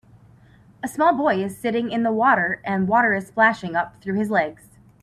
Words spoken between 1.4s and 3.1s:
is sitting in the water and